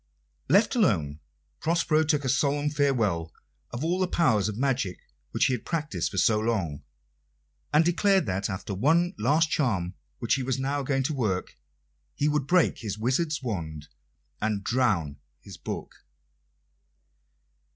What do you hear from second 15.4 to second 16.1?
book.